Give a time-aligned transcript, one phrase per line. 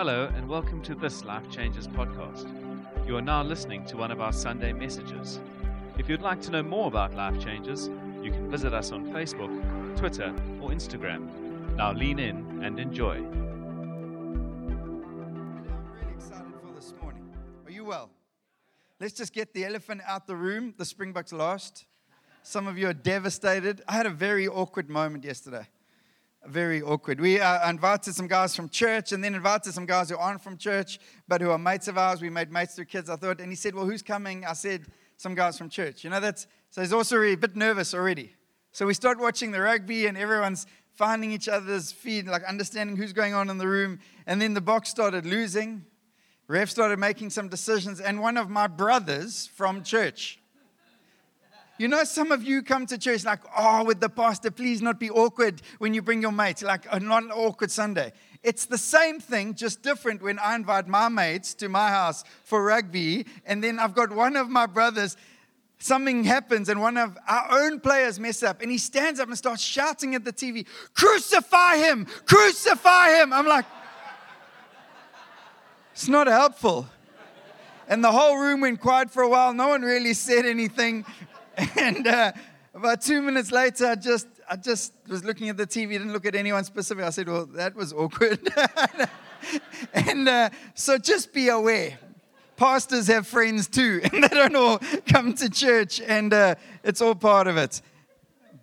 [0.00, 2.48] Hello, and welcome to this Life Changes podcast.
[3.06, 5.40] You are now listening to one of our Sunday messages.
[5.98, 7.90] If you'd like to know more about Life Changes,
[8.22, 9.50] you can visit us on Facebook,
[9.98, 11.28] Twitter, or Instagram.
[11.76, 13.16] Now lean in and enjoy.
[13.16, 13.42] I'm
[15.92, 17.30] really excited for this morning.
[17.66, 18.08] Are you well?
[19.00, 20.72] Let's just get the elephant out the room.
[20.78, 21.84] The Springboks lost.
[22.42, 23.82] Some of you are devastated.
[23.86, 25.68] I had a very awkward moment yesterday.
[26.46, 27.20] Very awkward.
[27.20, 30.56] We uh, invited some guys from church and then invited some guys who aren't from
[30.56, 32.22] church but who are mates of ours.
[32.22, 33.40] We made mates through kids, I thought.
[33.40, 34.44] And he said, Well, who's coming?
[34.46, 34.86] I said,
[35.18, 36.02] Some guys from church.
[36.02, 38.34] You know, that's so he's also a bit nervous already.
[38.72, 43.12] So we start watching the rugby and everyone's finding each other's feet, like understanding who's
[43.12, 43.98] going on in the room.
[44.26, 45.84] And then the Boks started losing.
[46.46, 48.00] Ref started making some decisions.
[48.00, 50.39] And one of my brothers from church,
[51.80, 55.00] you know, some of you come to church like, oh, with the pastor, please not
[55.00, 58.12] be awkward when you bring your mates, like, oh, not an awkward Sunday.
[58.42, 62.62] It's the same thing, just different when I invite my mates to my house for
[62.62, 65.16] rugby, and then I've got one of my brothers,
[65.78, 69.38] something happens, and one of our own players mess up, and he stands up and
[69.38, 72.04] starts shouting at the TV, Crucify him!
[72.26, 73.32] Crucify him!
[73.32, 73.64] I'm like,
[75.94, 76.86] it's not helpful.
[77.88, 79.52] And the whole room went quiet for a while.
[79.52, 81.04] No one really said anything.
[81.76, 82.32] And uh,
[82.74, 86.26] about two minutes later, I just, I just was looking at the TV, didn't look
[86.26, 87.04] at anyone specific.
[87.04, 88.48] I said, Well, that was awkward.
[89.92, 91.98] and uh, so just be aware.
[92.56, 97.14] Pastors have friends too, and they don't all come to church, and uh, it's all
[97.14, 97.80] part of it.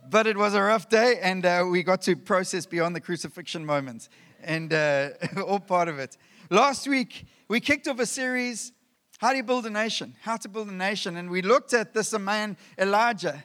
[0.10, 3.66] But it was a rough day, and uh, we got to process beyond the crucifixion
[3.66, 4.10] moments,
[4.42, 5.10] and uh,
[5.46, 6.18] all part of it.
[6.50, 8.72] Last week, we kicked off a series
[9.18, 10.16] how do you build a nation?
[10.22, 11.18] How to build a nation.
[11.18, 13.44] And we looked at this man, Elijah.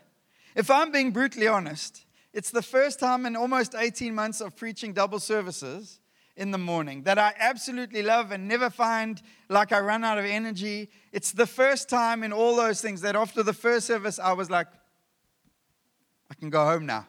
[0.55, 4.93] If I'm being brutally honest, it's the first time in almost 18 months of preaching
[4.93, 6.01] double services
[6.37, 10.25] in the morning that I absolutely love and never find like I run out of
[10.25, 10.91] energy.
[11.11, 14.51] It's the first time in all those things that after the first service, I was
[14.51, 14.67] like,
[16.31, 17.07] I can go home now.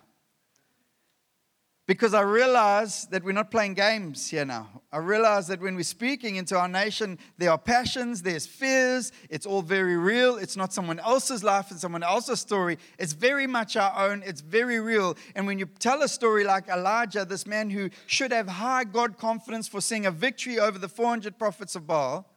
[1.86, 4.70] Because I realize that we're not playing games here now.
[4.90, 9.46] I realize that when we're speaking into our nation, there are passions, there's fears, it's
[9.46, 10.38] all very real.
[10.38, 12.78] It's not someone else's life and someone else's story.
[12.98, 15.18] It's very much our own, it's very real.
[15.36, 19.18] And when you tell a story like Elijah, this man who should have high God
[19.18, 22.30] confidence for seeing a victory over the 400 prophets of Baal,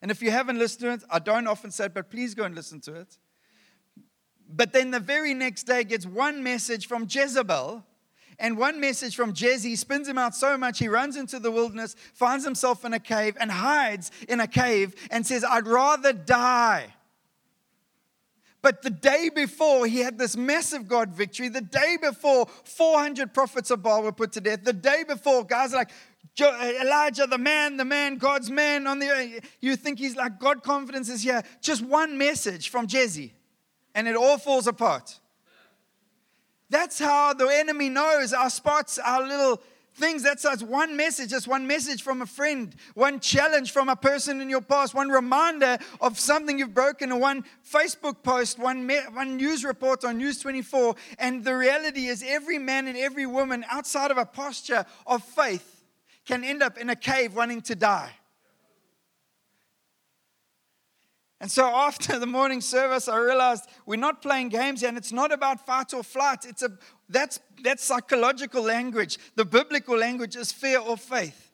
[0.00, 2.44] and if you haven't listened to it, I don't often say it, but please go
[2.44, 3.18] and listen to it.
[4.48, 7.84] But then the very next day gets one message from Jezebel
[8.38, 11.96] and one message from Jesse spins him out so much he runs into the wilderness,
[12.12, 16.94] finds himself in a cave, and hides in a cave and says, I'd rather die.
[18.64, 21.50] But the day before, he had this massive God victory.
[21.50, 24.64] The day before, 400 prophets of Baal were put to death.
[24.64, 25.90] The day before, guys like
[26.40, 31.10] Elijah, the man, the man, God's man on the You think he's like, God confidence
[31.10, 31.42] is here.
[31.60, 33.34] Just one message from Jesse,
[33.94, 35.20] and it all falls apart.
[36.74, 39.62] That's how the enemy knows our spots, our little
[39.94, 40.24] things.
[40.24, 44.40] That's us one message, just one message from a friend, one challenge from a person
[44.40, 48.98] in your past, one reminder of something you've broken, or one Facebook post, one, me-
[49.12, 50.96] one news report on News 24.
[51.20, 55.84] And the reality is, every man and every woman outside of a posture of faith
[56.26, 58.10] can end up in a cave wanting to die.
[61.44, 65.30] And so after the morning service, I realized we're not playing games and it's not
[65.30, 66.46] about fight or flight.
[66.48, 66.70] It's a,
[67.06, 69.18] that's, that's psychological language.
[69.34, 71.50] The biblical language is fear or faith.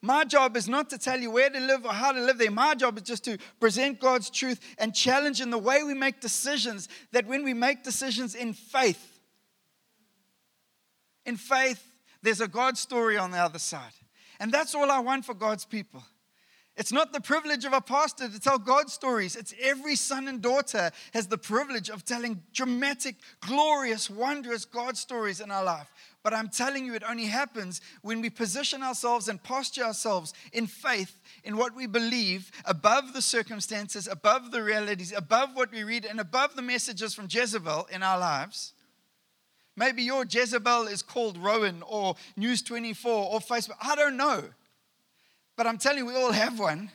[0.00, 2.50] My job is not to tell you where to live or how to live there.
[2.50, 6.22] My job is just to present God's truth and challenge in the way we make
[6.22, 9.20] decisions that when we make decisions in faith,
[11.26, 11.86] in faith,
[12.22, 13.92] there's a God story on the other side.
[14.40, 16.02] And that's all I want for God's people.
[16.76, 19.36] It's not the privilege of a pastor to tell God stories.
[19.36, 25.40] It's every son and daughter has the privilege of telling dramatic, glorious, wondrous God stories
[25.40, 25.88] in our life.
[26.24, 30.66] But I'm telling you, it only happens when we position ourselves and posture ourselves in
[30.66, 36.04] faith in what we believe above the circumstances, above the realities, above what we read,
[36.04, 38.72] and above the messages from Jezebel in our lives.
[39.76, 43.76] Maybe your Jezebel is called Rowan or News 24 or Facebook.
[43.80, 44.44] I don't know.
[45.56, 46.90] But I'm telling you, we all have one.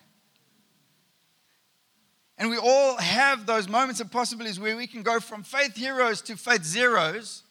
[2.38, 6.22] And we all have those moments and possibilities where we can go from faith heroes
[6.24, 7.44] to faith zeros.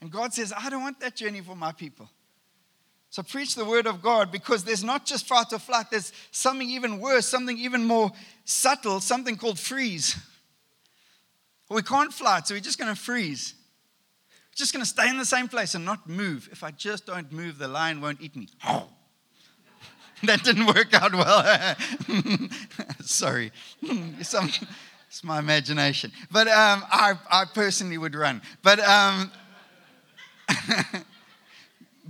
[0.00, 2.08] And God says, I don't want that journey for my people.
[3.10, 6.68] So preach the word of God because there's not just fight or flight, there's something
[6.68, 8.12] even worse, something even more
[8.44, 10.16] subtle, something called freeze.
[11.70, 13.54] We can't fly, so we're just going to freeze.
[14.30, 16.48] We're just going to stay in the same place and not move.
[16.52, 18.48] If I just don't move, the lion won't eat me.
[20.24, 21.76] that didn't work out well.
[23.00, 23.52] Sorry.
[24.22, 24.50] Some,
[25.08, 26.12] it's my imagination.
[26.30, 28.42] But um, I, I personally would run.
[28.62, 29.30] But um,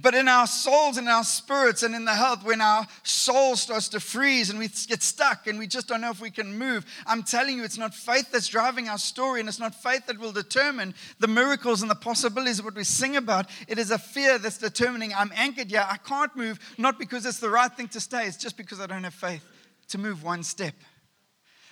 [0.01, 3.89] But in our souls and our spirits and in the health, when our soul starts
[3.89, 6.87] to freeze and we get stuck and we just don't know if we can move,
[7.05, 10.19] I'm telling you, it's not faith that's driving our story and it's not faith that
[10.19, 13.51] will determine the miracles and the possibilities of what we sing about.
[13.67, 15.85] It is a fear that's determining I'm anchored here.
[15.89, 18.87] I can't move, not because it's the right thing to stay, it's just because I
[18.87, 19.45] don't have faith
[19.89, 20.75] to move one step.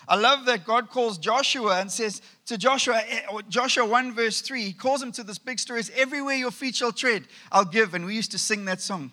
[0.08, 4.62] I love that God calls Joshua and says to Joshua, eh, Joshua 1 verse 3,
[4.62, 5.80] he calls him to this big story.
[5.80, 7.94] It's everywhere your feet shall tread, I'll give.
[7.94, 9.10] And we used to sing that song.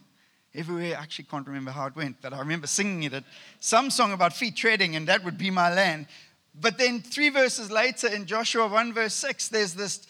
[0.56, 3.24] Everywhere, I actually can't remember how it went, but I remember singing it
[3.60, 6.06] some song about feet treading, and that would be my land.
[6.54, 10.06] But then three verses later in Joshua 1 verse 6, there's this,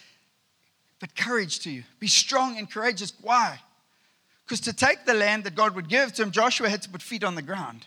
[0.99, 1.83] but courage to you.
[1.99, 3.13] Be strong and courageous.
[3.21, 3.61] Why?
[4.45, 7.01] Because to take the land that God would give to him, Joshua had to put
[7.01, 7.85] feet on the ground.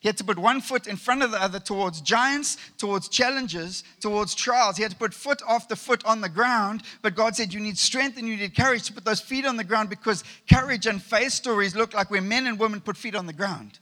[0.00, 3.82] He had to put one foot in front of the other towards giants, towards challenges,
[4.00, 4.76] towards trials.
[4.76, 6.82] He had to put foot after foot on the ground.
[7.02, 9.56] But God said, You need strength and you need courage to put those feet on
[9.56, 13.16] the ground because courage and faith stories look like where men and women put feet
[13.16, 13.80] on the ground.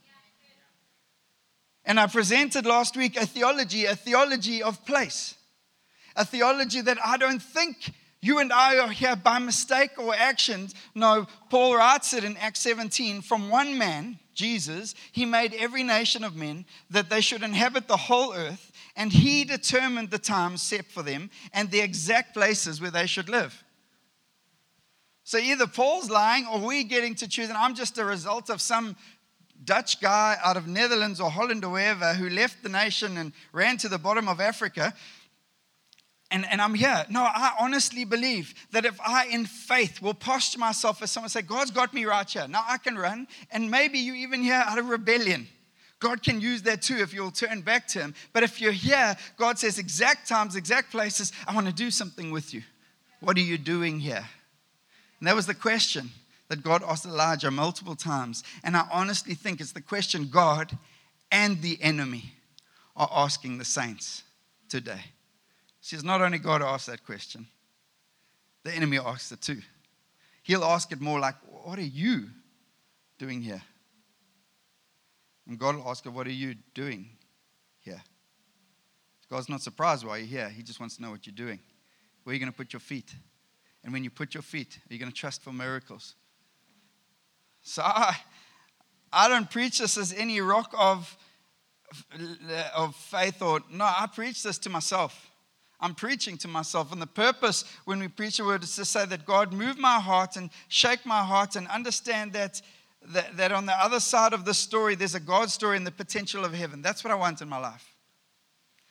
[1.85, 5.35] And I presented last week a theology, a theology of place,
[6.17, 10.75] a theology that I don't think you and I are here by mistake or actions.
[10.95, 16.23] No, Paul writes it in Acts 17 from one man Jesus, he made every nation
[16.23, 20.85] of men that they should inhabit the whole earth, and he determined the times set
[20.87, 23.65] for them and the exact places where they should live.
[25.25, 28.61] So either Paul's lying or we're getting to choose, and I'm just a result of
[28.61, 28.95] some
[29.65, 33.79] Dutch guy out of Netherlands or Holland or wherever who left the nation and ran
[33.79, 34.93] to the bottom of Africa
[36.31, 37.07] and, and I'm here.
[37.09, 41.43] No, I honestly believe that if I, in faith, will posture myself as someone say,
[41.43, 42.49] God's got me right here.
[42.49, 43.29] Now I can run.
[43.53, 45.47] And maybe you even here out of rebellion.
[46.01, 48.15] God can use that too if you'll turn back to Him.
[48.33, 52.31] But if you're here, God says, exact times, exact places, I want to do something
[52.31, 52.63] with you.
[53.21, 54.25] What are you doing here?
[55.21, 56.11] And that was the question
[56.49, 58.43] that God asked Elijah multiple times.
[58.63, 60.77] And I honestly think it's the question God
[61.31, 62.33] and the enemy
[62.95, 64.23] are asking the saints
[64.69, 65.01] today.
[65.87, 67.47] Says not only God asks that question,
[68.65, 69.63] the enemy asks it too.
[70.43, 72.25] He'll ask it more like, What are you
[73.19, 73.63] doing here?
[75.47, 77.11] And God will ask her, What are you doing
[77.79, 78.03] here?
[79.31, 80.49] God's not surprised why you're here.
[80.49, 81.61] He just wants to know what you're doing.
[82.25, 83.15] Where are you going to put your feet?
[83.85, 86.17] And when you put your feet, are you going to trust for miracles?
[87.63, 88.17] So I,
[89.13, 91.17] I don't preach this as any rock of,
[92.75, 95.31] of faith or no, I preach this to myself.
[95.81, 96.93] I'm preaching to myself.
[96.93, 100.01] And the purpose when we preach a word is to say that God move my
[100.01, 102.63] heart and shake my heart and understand that,
[103.09, 105.91] that, that on the other side of the story, there's a God story and the
[105.93, 106.81] potential of heaven.
[106.81, 107.95] That's what I want in my life.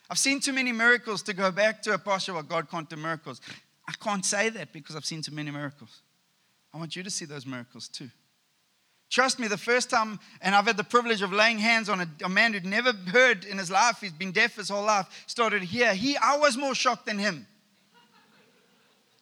[0.09, 2.95] I've seen too many miracles to go back to a posture where God can't do
[2.95, 3.41] miracles.
[3.87, 6.01] I can't say that because I've seen too many miracles.
[6.73, 8.09] I want you to see those miracles too.
[9.09, 12.07] Trust me, the first time, and I've had the privilege of laying hands on a,
[12.23, 15.63] a, man who'd never heard in his life, he's been deaf his whole life, started
[15.63, 15.93] here.
[15.93, 17.47] He, I was more shocked than him.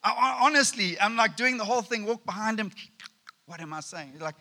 [0.03, 2.71] I, honestly, I'm like doing the whole thing, walk behind him.
[3.45, 4.12] What am I saying?
[4.13, 4.35] He's like,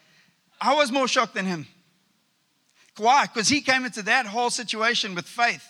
[0.61, 1.67] I was more shocked than him.
[2.99, 3.27] Why?
[3.27, 5.67] Because he came into that whole situation with faith.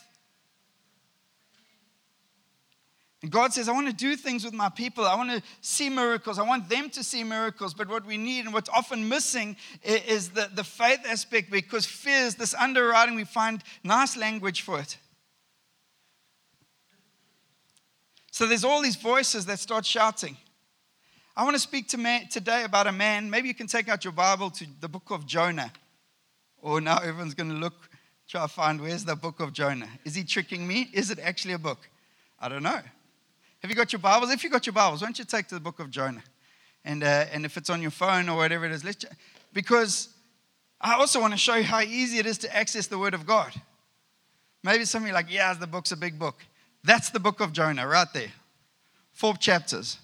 [3.23, 5.05] And God says, I want to do things with my people.
[5.05, 6.41] I want to see miracles.
[6.41, 7.73] I want them to see miracles.
[7.73, 12.27] But what we need and what's often missing is the, the faith aspect because fear
[12.27, 13.15] is this underwriting.
[13.15, 14.99] We find nice language for it.
[18.33, 20.37] So there's all these voices that start shouting.
[21.37, 23.31] I want to speak to man, today about a man.
[23.31, 25.73] Maybe you can take out your Bible to the book of Jonah.
[26.61, 27.89] Or now everyone's going to look,
[28.27, 29.89] try to find where's the book of Jonah.
[30.05, 30.91] Is he tricking me?
[30.93, 31.89] Is it actually a book?
[32.41, 32.81] I don't know.
[33.63, 34.33] Have you got your Bibles?
[34.33, 36.25] If you got your Bibles, why don't you take to the book of Jonah?
[36.85, 39.05] And, uh, and if it's on your phone or whatever it is, let's,
[39.53, 40.09] because
[40.81, 43.25] I also want to show you how easy it is to access the Word of
[43.25, 43.53] God.
[44.65, 46.45] Maybe some of you like, yeah, the book's a big book.
[46.83, 48.33] That's the book of Jonah right there.
[49.13, 49.99] Four chapters.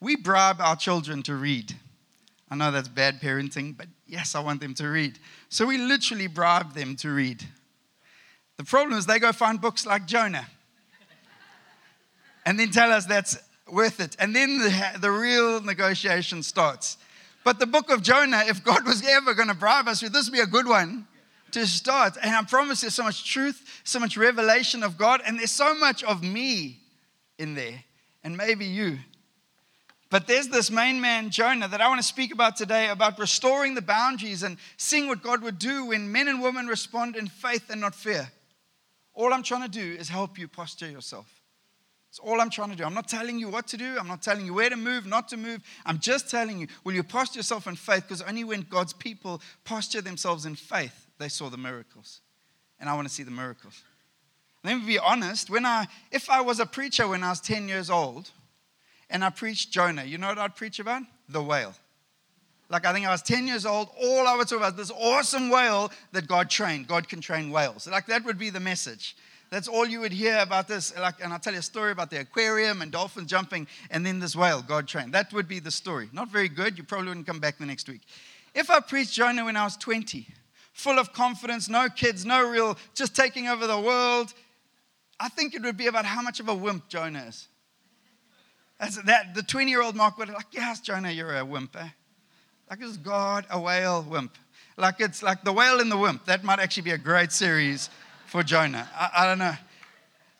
[0.00, 1.76] We bribe our children to read.
[2.50, 5.20] I know that's bad parenting, but yes, I want them to read.
[5.50, 7.44] So we literally bribe them to read.
[8.56, 10.48] The problem is they go find books like Jonah
[12.48, 13.38] and then tell us that's
[13.70, 14.16] worth it.
[14.18, 16.96] And then the, the real negotiation starts.
[17.44, 20.30] But the book of Jonah, if God was ever going to bribe us, would this
[20.30, 21.06] be a good one
[21.50, 22.16] to start?
[22.22, 25.74] And I promise there's so much truth, so much revelation of God, and there's so
[25.74, 26.78] much of me
[27.36, 27.84] in there,
[28.24, 28.96] and maybe you.
[30.08, 33.74] But there's this main man, Jonah, that I want to speak about today about restoring
[33.74, 37.68] the boundaries and seeing what God would do when men and women respond in faith
[37.68, 38.32] and not fear.
[39.12, 41.37] All I'm trying to do is help you posture yourself.
[42.18, 42.84] All I'm trying to do.
[42.84, 43.96] I'm not telling you what to do.
[43.98, 45.60] I'm not telling you where to move, not to move.
[45.86, 48.04] I'm just telling you, will you posture yourself in faith?
[48.08, 52.20] Because only when God's people posture themselves in faith, they saw the miracles.
[52.80, 53.82] And I want to see the miracles.
[54.64, 55.50] Let me be honest.
[55.50, 58.30] When I, if I was a preacher when I was 10 years old,
[59.10, 60.04] and I preached Jonah.
[60.04, 61.02] You know what I'd preach about?
[61.28, 61.74] The whale.
[62.70, 65.48] Like I think I was 10 years old, all I would talk about this awesome
[65.48, 66.86] whale that God trained.
[66.86, 67.86] God can train whales.
[67.86, 69.16] Like that would be the message.
[69.50, 70.96] That's all you would hear about this.
[70.98, 74.20] Like, and I'll tell you a story about the aquarium and dolphin jumping, and then
[74.20, 75.14] this whale God trained.
[75.14, 76.10] That would be the story.
[76.12, 76.76] Not very good.
[76.76, 78.02] You probably wouldn't come back the next week.
[78.54, 80.26] If I preached Jonah when I was 20,
[80.72, 84.34] full of confidence, no kids, no real, just taking over the world,
[85.18, 87.48] I think it would be about how much of a wimp Jonah is.
[88.78, 91.74] That's, that, the 20 year old Mark would be like, Yes, Jonah, you're a wimp.
[91.76, 91.88] Eh?
[92.70, 94.36] Like, is God a whale wimp?
[94.76, 96.26] Like, it's like the whale and the wimp.
[96.26, 97.90] That might actually be a great series
[98.28, 98.88] for Jonah.
[98.94, 99.54] I, I don't know.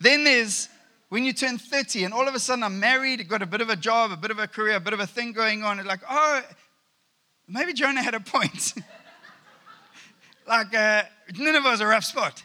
[0.00, 0.68] Then there's
[1.08, 3.70] when you turn 30 and all of a sudden I'm married, got a bit of
[3.70, 5.78] a job, a bit of a career, a bit of a thing going on.
[5.78, 6.42] It's like, oh,
[7.48, 8.74] maybe Jonah had a point.
[10.46, 11.02] like, uh,
[11.36, 12.42] Nineveh was a rough spot.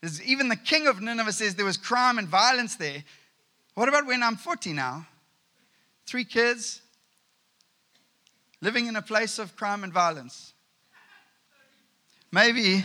[0.00, 3.04] There's, even the king of Nineveh says there was crime and violence there.
[3.74, 5.06] What about when I'm 40 now?
[6.06, 6.82] three kids,
[8.60, 10.52] living in a place of crime and violence.
[12.30, 12.84] Maybe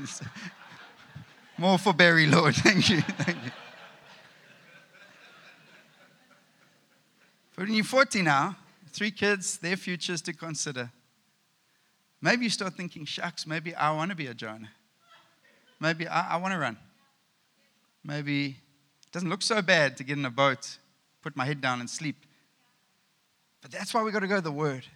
[1.58, 2.54] more for Barry, Lord.
[2.56, 3.00] Thank you.
[3.00, 3.50] Thank you.
[7.56, 8.56] But when you're 40 now,
[8.88, 10.90] three kids, their futures to consider.
[12.22, 14.70] Maybe you start thinking, shucks, maybe I want to be a Jonah.
[15.78, 16.76] Maybe I, I want to run.
[18.04, 18.46] Maybe
[19.06, 20.78] it doesn't look so bad to get in a boat
[21.22, 22.16] put my head down and sleep.
[23.62, 24.86] But that's why we've got to go to the Word.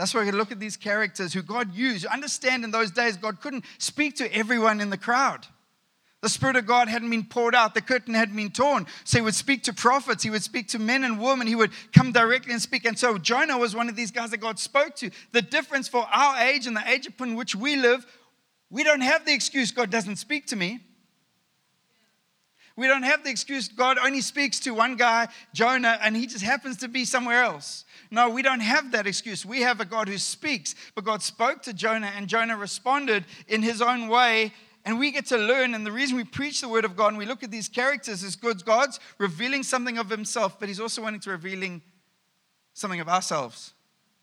[0.00, 2.06] That's why we got to look at these characters who God used.
[2.06, 5.46] Understand in those days, God couldn't speak to everyone in the crowd.
[6.22, 8.86] The Spirit of God hadn't been poured out, the curtain hadn't been torn.
[9.04, 11.72] So he would speak to prophets, he would speak to men and women, he would
[11.92, 12.86] come directly and speak.
[12.86, 15.10] And so Jonah was one of these guys that God spoke to.
[15.32, 18.06] The difference for our age and the age upon which we live,
[18.70, 20.80] we don't have the excuse God doesn't speak to me.
[22.80, 26.42] We don't have the excuse God only speaks to one guy, Jonah, and he just
[26.42, 27.84] happens to be somewhere else.
[28.10, 29.44] No, we don't have that excuse.
[29.44, 33.62] We have a God who speaks, but God spoke to Jonah, and Jonah responded in
[33.62, 34.54] his own way.
[34.86, 37.18] And we get to learn, and the reason we preach the word of God and
[37.18, 41.02] we look at these characters is because God's revealing something of himself, but he's also
[41.02, 41.82] wanting to revealing
[42.72, 43.74] something of ourselves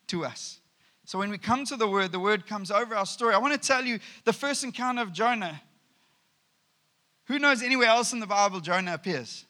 [0.07, 0.61] to us.
[1.05, 3.35] So when we come to the word, the word comes over our story.
[3.35, 5.61] I want to tell you the first encounter of Jonah
[7.27, 9.45] who knows anywhere else in the Bible Jonah appears?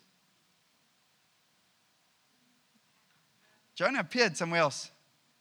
[3.76, 4.90] Jonah appeared somewhere else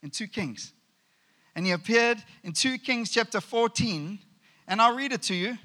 [0.03, 0.73] in 2 Kings.
[1.55, 4.19] And he appeared in 2 Kings chapter 14.
[4.69, 5.57] And I'll read it to you.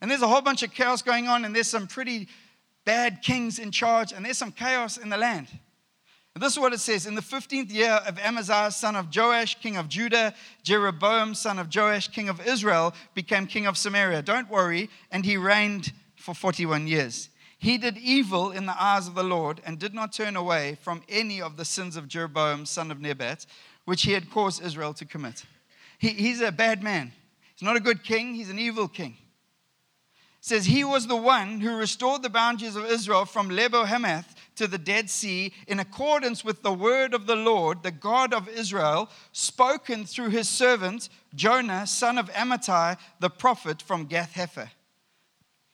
[0.00, 2.28] And there's a whole bunch of chaos going on, and there's some pretty
[2.86, 5.48] bad kings in charge, and there's some chaos in the land.
[6.34, 9.58] And this is what it says In the 15th year of Amaziah, son of Joash,
[9.60, 14.22] king of Judah, Jeroboam, son of Joash, king of Israel, became king of Samaria.
[14.22, 14.90] Don't worry.
[15.10, 15.92] And he reigned
[16.26, 17.28] for 41 years.
[17.56, 21.02] He did evil in the eyes of the Lord and did not turn away from
[21.08, 23.46] any of the sins of Jeroboam, son of Nebat,
[23.84, 25.44] which he had caused Israel to commit.
[26.00, 27.12] He, he's a bad man.
[27.54, 29.16] He's not a good king, he's an evil king.
[30.40, 34.34] It says he was the one who restored the boundaries of Israel from Lebo Hamath
[34.56, 38.48] to the Dead Sea in accordance with the word of the Lord, the God of
[38.48, 44.70] Israel, spoken through his servant Jonah, son of Amittai, the prophet from Gath Hepher.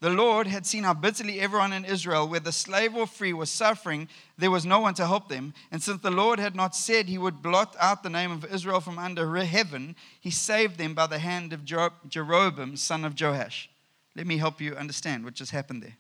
[0.03, 4.09] The Lord had seen how bitterly everyone in Israel, whether slave or free, was suffering.
[4.37, 5.55] There was no one to help them.
[5.71, 8.81] And since the Lord had not said he would blot out the name of Israel
[8.81, 13.71] from under heaven, he saved them by the hand of Jeroboam, son of Joash.
[14.17, 15.97] Let me help you understand what just happened there.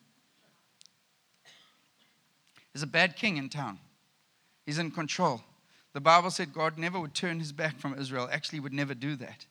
[2.72, 3.78] There's a bad king in town,
[4.66, 5.42] he's in control.
[5.92, 9.14] The Bible said God never would turn his back from Israel, actually, would never do
[9.14, 9.46] that.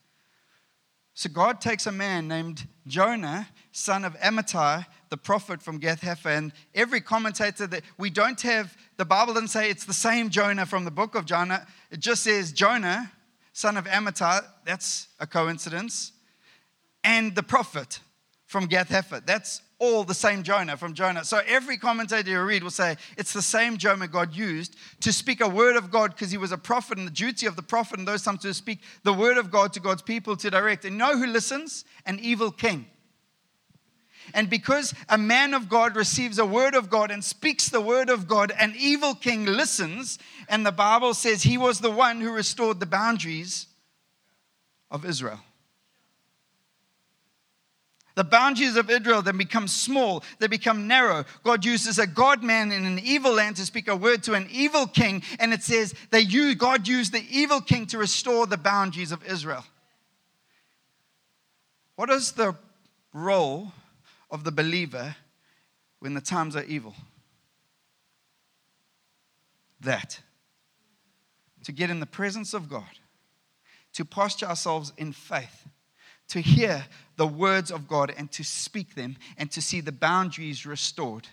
[1.13, 6.37] So God takes a man named Jonah, son of Amittai, the prophet from Gath Hepher,
[6.37, 10.65] and every commentator that we don't have, the Bible doesn't say it's the same Jonah
[10.65, 11.67] from the book of Jonah.
[11.91, 13.11] It just says Jonah,
[13.51, 14.45] son of Amittai.
[14.65, 16.13] That's a coincidence.
[17.03, 17.99] And the prophet
[18.51, 19.25] from Gath Hepher.
[19.25, 21.23] That's all the same Jonah from Jonah.
[21.23, 25.39] So every commentator you read will say it's the same Jonah God used to speak
[25.39, 27.97] a word of God because he was a prophet, and the duty of the prophet
[27.97, 30.83] in those times to speak the word of God to God's people to direct.
[30.83, 31.85] And know who listens?
[32.05, 32.87] An evil king.
[34.33, 38.09] And because a man of God receives a word of God and speaks the word
[38.09, 40.19] of God, an evil king listens.
[40.49, 43.67] And the Bible says he was the one who restored the boundaries
[44.91, 45.39] of Israel.
[48.15, 51.23] The boundaries of Israel then become small, they become narrow.
[51.43, 54.47] God uses a God man in an evil land to speak a word to an
[54.51, 58.57] evil king, and it says they use, God used the evil king to restore the
[58.57, 59.63] boundaries of Israel.
[61.95, 62.55] What is the
[63.13, 63.71] role
[64.29, 65.15] of the believer
[65.99, 66.95] when the times are evil?
[69.79, 70.19] That.
[71.65, 72.89] To get in the presence of God,
[73.93, 75.67] to posture ourselves in faith,
[76.31, 76.85] to hear
[77.17, 81.27] the words of God and to speak them and to see the boundaries restored,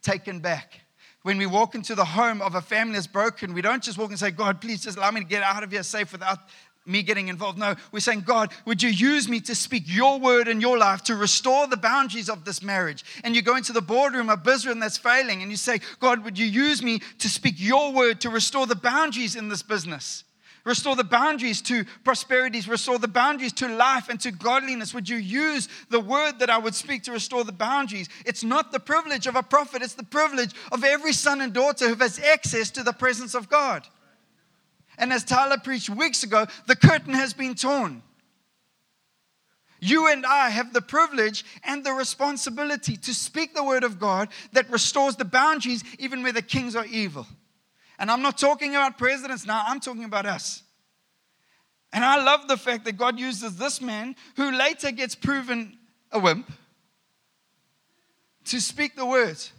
[0.00, 0.80] taken back.
[1.22, 4.08] When we walk into the home of a family that's broken, we don't just walk
[4.08, 6.38] and say, God, please just allow me to get out of here safe without
[6.86, 7.58] me getting involved.
[7.58, 11.02] No, we're saying, God, would you use me to speak your word in your life
[11.04, 13.04] to restore the boundaries of this marriage?
[13.22, 16.38] And you go into the boardroom of business that's failing and you say, God, would
[16.38, 20.24] you use me to speak your word to restore the boundaries in this business?
[20.66, 24.92] Restore the boundaries to prosperities, restore the boundaries to life and to godliness.
[24.92, 28.08] Would you use the word that I would speak to restore the boundaries?
[28.24, 31.88] It's not the privilege of a prophet, it's the privilege of every son and daughter
[31.88, 33.86] who has access to the presence of God.
[34.98, 38.02] And as Tyler preached weeks ago, the curtain has been torn.
[39.78, 44.30] You and I have the privilege and the responsibility to speak the word of God
[44.52, 47.24] that restores the boundaries even where the kings are evil.
[47.98, 50.62] And I'm not talking about presidents now, I'm talking about us.
[51.92, 55.78] And I love the fact that God uses this man who later gets proven
[56.12, 56.50] a wimp
[58.46, 59.52] to speak the words.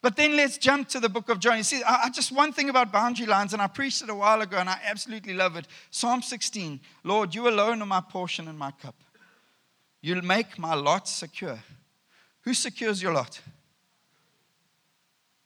[0.00, 1.56] But then let's jump to the book of John.
[1.56, 4.14] You see, I, I, just one thing about boundary lines, and I preached it a
[4.14, 5.66] while ago, and I absolutely love it.
[5.90, 8.94] Psalm 16 Lord, you alone are my portion and my cup.
[10.00, 11.58] You'll make my lot secure.
[12.42, 13.40] Who secures your lot?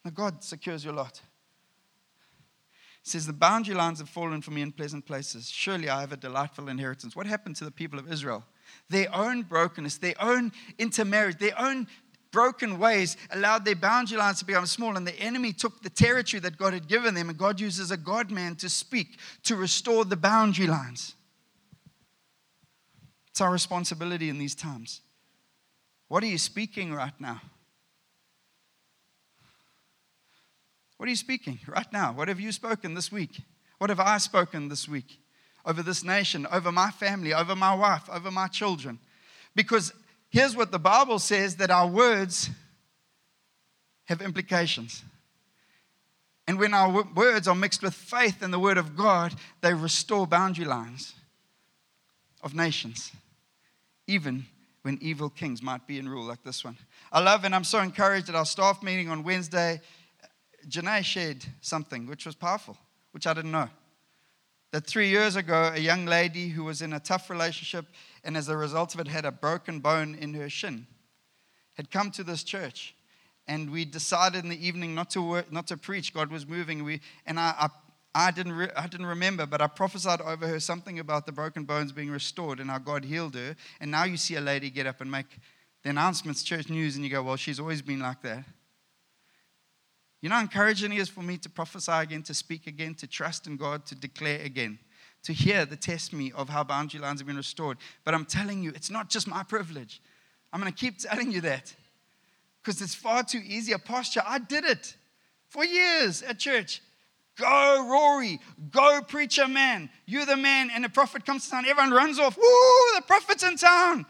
[0.04, 1.20] Now, God secures your lot
[3.02, 5.50] says, The boundary lines have fallen for me in pleasant places.
[5.50, 7.16] Surely I have a delightful inheritance.
[7.16, 8.44] What happened to the people of Israel?
[8.88, 11.86] Their own brokenness, their own intermarriage, their own
[12.30, 16.40] broken ways allowed their boundary lines to become small, and the enemy took the territory
[16.40, 20.04] that God had given them, and God uses a God man to speak to restore
[20.04, 21.14] the boundary lines.
[23.28, 25.00] It's our responsibility in these times.
[26.08, 27.40] What are you speaking right now?
[31.02, 32.12] What are you speaking right now?
[32.12, 33.40] What have you spoken this week?
[33.78, 35.18] What have I spoken this week
[35.66, 39.00] over this nation, over my family, over my wife, over my children?
[39.56, 39.92] Because
[40.30, 42.50] here's what the Bible says that our words
[44.04, 45.02] have implications.
[46.46, 50.24] And when our words are mixed with faith and the Word of God, they restore
[50.24, 51.14] boundary lines
[52.44, 53.10] of nations,
[54.06, 54.46] even
[54.82, 56.76] when evil kings might be in rule like this one.
[57.10, 59.80] I love and I'm so encouraged at our staff meeting on Wednesday
[60.68, 62.76] Janae shared something which was powerful,
[63.12, 63.68] which I didn't know.
[64.70, 67.86] That three years ago, a young lady who was in a tough relationship
[68.24, 70.86] and as a result of it had a broken bone in her shin
[71.74, 72.94] had come to this church.
[73.48, 76.14] And we decided in the evening not to, work, not to preach.
[76.14, 76.84] God was moving.
[76.84, 77.54] We, and I,
[78.14, 81.32] I, I didn't re, I didn't remember, but I prophesied over her something about the
[81.32, 83.56] broken bones being restored and how God healed her.
[83.80, 85.26] And now you see a lady get up and make
[85.82, 88.44] the announcements, church news, and you go, well, she's always been like that.
[90.22, 93.08] You know how encouraging it is for me to prophesy again, to speak again, to
[93.08, 94.78] trust in God, to declare again,
[95.24, 97.76] to hear the testimony of how boundary lines have been restored.
[98.04, 100.00] But I'm telling you, it's not just my privilege.
[100.52, 101.74] I'm going to keep telling you that
[102.62, 104.22] because it's far too easy a posture.
[104.24, 104.94] I did it
[105.48, 106.82] for years at church.
[107.36, 108.38] Go, Rory.
[108.70, 109.90] Go, preacher man.
[110.06, 110.70] You're the man.
[110.72, 111.64] And the prophet comes to town.
[111.66, 112.36] Everyone runs off.
[112.36, 114.06] Woo, the prophet's in town.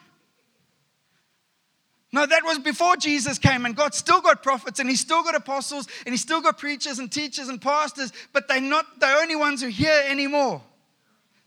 [2.12, 5.34] No, that was before Jesus came, and God still got prophets, and He still got
[5.34, 9.34] apostles, and He still got preachers and teachers and pastors, but they're not the only
[9.34, 10.60] ones who hear anymore.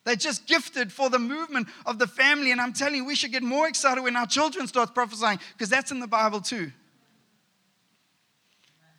[0.05, 3.31] They're just gifted for the movement of the family, and I'm telling you, we should
[3.31, 6.71] get more excited when our children start prophesying, because that's in the Bible too.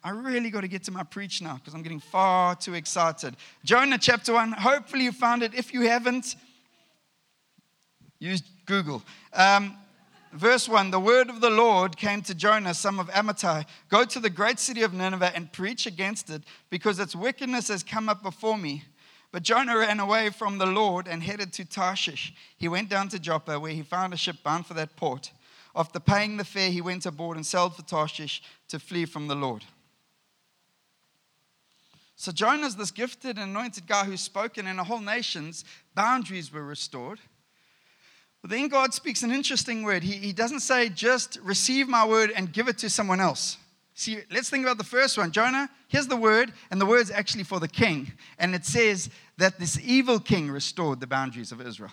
[0.05, 3.35] I really got to get to my preach now because I'm getting far too excited.
[3.65, 4.53] Jonah chapter 1.
[4.53, 5.53] Hopefully, you found it.
[5.53, 6.37] If you haven't,
[8.21, 9.03] use Google.
[9.33, 9.77] Um,
[10.33, 14.21] verse 1 The word of the Lord came to Jonah, son of Amittai Go to
[14.21, 18.23] the great city of Nineveh and preach against it, because its wickedness has come up
[18.23, 18.85] before me.
[19.33, 22.33] But Jonah ran away from the Lord and headed to Tarshish.
[22.57, 25.33] He went down to Joppa, where he found a ship bound for that port.
[25.75, 29.35] After paying the fare, he went aboard and sailed for Tarshish to flee from the
[29.35, 29.65] Lord.
[32.17, 36.65] So Jonah's this gifted and anointed guy who's spoken, and a whole nation's boundaries were
[36.65, 37.21] restored.
[38.43, 40.03] But then God speaks an interesting word.
[40.03, 43.57] He, he doesn't say, just receive my word and give it to someone else.
[43.95, 45.33] See, let's think about the first one.
[45.33, 48.13] Jonah, here's the word, and the word's actually for the king.
[48.39, 51.93] And it says that this evil king restored the boundaries of Israel.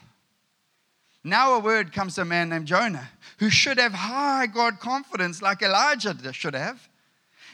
[1.23, 5.41] Now a word comes to a man named Jonah, who should have high God confidence
[5.41, 6.89] like Elijah should have.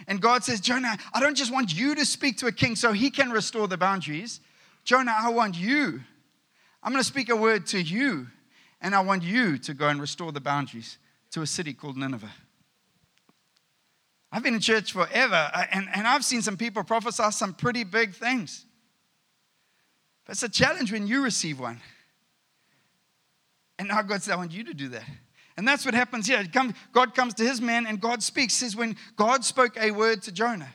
[0.07, 2.91] And God says, Jonah, I don't just want you to speak to a king so
[2.91, 4.39] he can restore the boundaries.
[4.83, 6.01] Jonah, I want you.
[6.81, 8.27] I'm going to speak a word to you,
[8.81, 10.97] and I want you to go and restore the boundaries
[11.31, 12.31] to a city called Nineveh.
[14.31, 17.83] I've been in church forever, uh, and, and I've seen some people prophesy some pretty
[17.83, 18.65] big things.
[20.25, 21.81] But it's a challenge when you receive one.
[23.79, 25.03] And now God says, I want you to do that.
[25.57, 26.45] And that's what happens here.
[26.93, 28.53] God comes to his man and God speaks.
[28.53, 30.73] Says when God spoke a word to Jonah.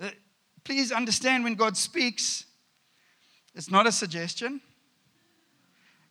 [0.00, 0.10] Uh,
[0.62, 2.44] please understand when God speaks,
[3.54, 4.60] it's not a suggestion.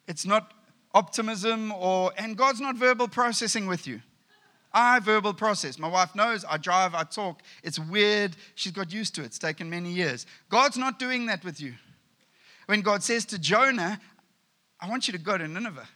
[0.08, 0.54] It's not
[0.94, 4.02] optimism or and God's not verbal processing with you.
[4.74, 5.78] I verbal process.
[5.78, 7.42] My wife knows I drive, I talk.
[7.64, 8.36] It's weird.
[8.56, 9.26] She's got used to it.
[9.26, 10.26] It's taken many years.
[10.50, 11.74] God's not doing that with you.
[12.68, 14.00] When God says to Jonah,
[14.80, 15.88] I want you to go to Nineveh.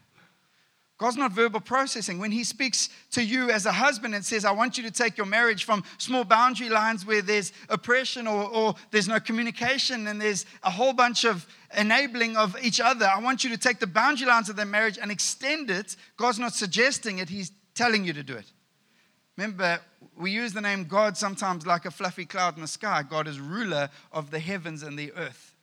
[0.98, 2.20] God's not verbal processing.
[2.20, 5.18] When He speaks to you as a husband and says, I want you to take
[5.18, 10.22] your marriage from small boundary lines where there's oppression or, or, there's no communication and
[10.22, 11.46] there's a whole bunch of
[11.78, 14.98] enabling of each other, I want you to take the boundary lines of their marriage
[15.02, 15.96] and extend it.
[16.18, 18.52] God's not suggesting it, He's telling you to do it.
[19.38, 19.80] Remember,
[20.18, 23.04] we use the name God sometimes like a fluffy cloud in the sky.
[23.04, 25.54] God is ruler of the heavens and the earth.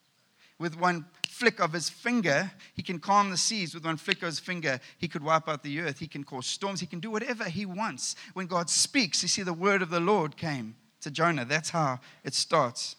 [0.58, 3.74] With one flick of his finger, he can calm the seas.
[3.74, 5.98] With one flick of his finger, he could wipe out the earth.
[5.98, 6.80] He can cause storms.
[6.80, 8.14] He can do whatever he wants.
[8.34, 11.46] When God speaks, you see, the word of the Lord came to Jonah.
[11.46, 12.96] That's how it starts.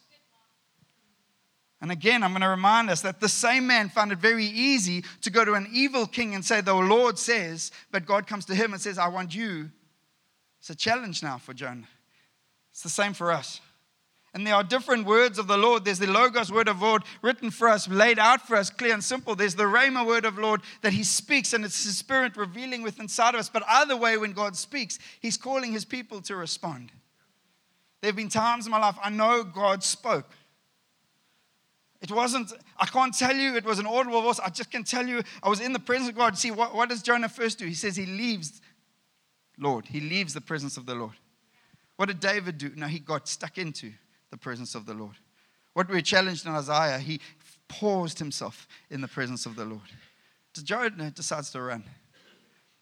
[1.84, 5.04] And again, I'm going to remind us that the same man found it very easy
[5.22, 8.56] to go to an evil king and say, The Lord says, but God comes to
[8.56, 9.70] him and says, I want you
[10.62, 11.90] it's a challenge now for Jonah.
[12.72, 13.60] It's the same for us.
[14.34, 15.84] And there are different words of the Lord.
[15.84, 19.04] There's the Logos word of Lord written for us, laid out for us, clear and
[19.04, 19.36] simple.
[19.36, 23.04] There's the Rhema word of Lord that He speaks, and it's His Spirit revealing within
[23.04, 23.50] inside of us.
[23.50, 26.94] But either way, when God speaks, He's calling His people to respond.
[28.00, 30.30] There have been times in my life I know God spoke.
[32.04, 34.38] It wasn't, I can't tell you it was an audible voice.
[34.38, 36.38] I just can tell you I was in the presence of God.
[36.38, 37.66] See, what, what does Jonah first do?
[37.66, 38.62] He says he leaves
[39.58, 39.86] Lord.
[39.86, 41.14] He leaves the presence of the Lord.
[41.96, 42.72] What did David do?
[42.76, 43.94] No, he got stuck into
[44.32, 45.16] the presence of the Lord.
[45.74, 47.22] What we challenged in Isaiah, he
[47.70, 49.82] paused himself in the presence of the Lord.
[50.62, 51.86] Jonah decides to run.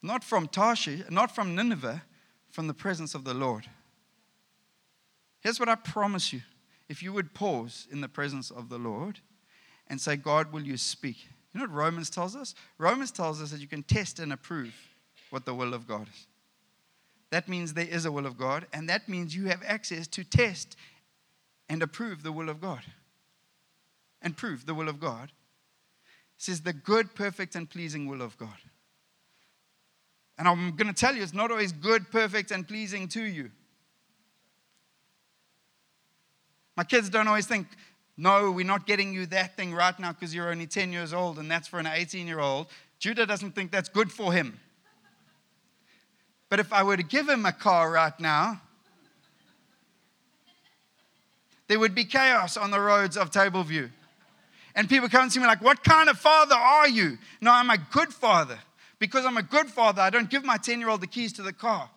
[0.02, 2.02] Not from Tarshish, not from Nineveh,
[2.50, 3.68] from the presence of the Lord.
[5.42, 6.42] Here's what I promise you.
[6.92, 9.22] If you would pause in the presence of the Lord
[9.88, 11.26] and say, God, will you speak?
[11.54, 12.54] You know what Romans tells us?
[12.78, 14.76] Romans tells us that you can test and approve
[15.30, 16.28] what the will of God is.
[17.30, 20.26] That means there is a will of God, and that means you have access to
[20.26, 20.76] test
[21.70, 22.82] and approve the will of God.
[24.22, 25.32] And prove the will of God.
[26.36, 28.50] It says the good, perfect, and pleasing will of God.
[30.38, 33.50] And I'm going to tell you, it's not always good, perfect, and pleasing to you.
[36.76, 37.68] My kids don't always think,
[38.18, 41.40] no, we're not getting you that thing right now because you're only 10 years old,
[41.40, 42.68] and that's for an 18 year old.
[43.00, 44.60] Judah doesn't think that's good for him.
[46.50, 48.62] But if I were to give him a car right now,
[51.68, 53.90] there would be chaos on the roads of Tableview.
[54.76, 57.18] And people come to me like, What kind of father are you?
[57.40, 58.60] No, I'm a good father.
[59.00, 61.42] Because I'm a good father, I don't give my 10 year old the keys to
[61.42, 61.90] the car.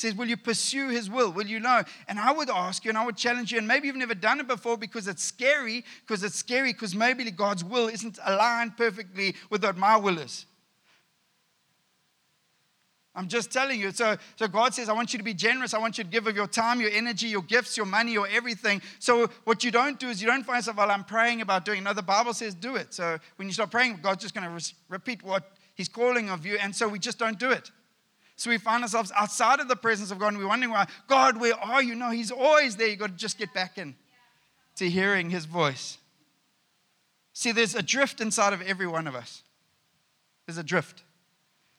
[0.00, 1.30] Says, Will you pursue his will?
[1.30, 1.82] Will you know?
[2.08, 4.40] And I would ask you and I would challenge you, and maybe you've never done
[4.40, 9.34] it before because it's scary, because it's scary because maybe God's will isn't aligned perfectly
[9.50, 10.46] with what my will is.
[13.14, 13.90] I'm just telling you.
[13.90, 15.74] So, so God says, I want you to be generous.
[15.74, 18.26] I want you to give of your time, your energy, your gifts, your money, your
[18.28, 18.80] everything.
[19.00, 21.82] So what you don't do is you don't find yourself, well, I'm praying about doing.
[21.82, 22.94] No, the Bible says do it.
[22.94, 26.46] So when you start praying, God's just going to re- repeat what He's calling of
[26.46, 26.56] you.
[26.56, 27.70] And so we just don't do it.
[28.40, 31.38] So we find ourselves outside of the presence of God and we're wondering why, God,
[31.38, 31.94] where are you?
[31.94, 32.88] No, He's always there.
[32.88, 33.94] You've got to just get back in
[34.76, 35.98] to hearing His voice.
[37.34, 39.42] See, there's a drift inside of every one of us.
[40.46, 41.02] There's a drift.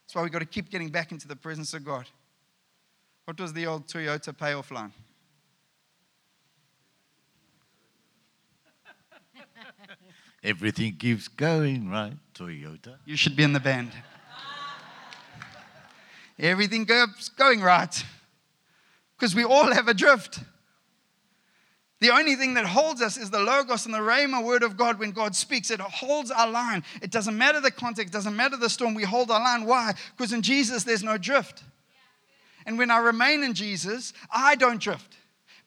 [0.04, 2.06] That's why we've got to keep getting back into the presence of God.
[3.26, 4.94] What was the old Toyota payoff line?
[10.44, 12.98] Everything keeps going right, Toyota.
[13.04, 13.94] You should be in the band.
[16.42, 18.04] Everything keeps going right.
[19.18, 20.40] Because we all have a drift.
[22.00, 24.98] The only thing that holds us is the Logos and the Rhema word of God
[24.98, 25.70] when God speaks.
[25.70, 26.84] It holds our line.
[27.04, 28.96] It doesn't matter the context, doesn't matter the storm.
[28.96, 29.66] We hold our line.
[29.66, 29.94] Why?
[30.18, 31.62] Because in Jesus, there's no drift.
[32.66, 35.18] And when I remain in Jesus, I don't drift.